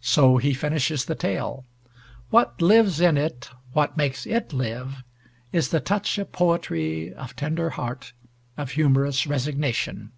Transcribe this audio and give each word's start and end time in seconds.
So 0.00 0.38
he 0.38 0.54
finishes 0.54 1.04
the 1.04 1.14
tale. 1.14 1.66
What 2.30 2.62
lives 2.62 2.98
in 2.98 3.18
it, 3.18 3.50
what 3.74 3.94
makes 3.94 4.24
it 4.24 4.54
live, 4.54 5.02
is 5.52 5.68
the 5.68 5.80
touch 5.80 6.16
of 6.16 6.32
poetry, 6.32 7.12
of 7.12 7.36
tender 7.36 7.68
heart, 7.68 8.14
of 8.56 8.70
humorous 8.70 9.26
resignation. 9.26 10.12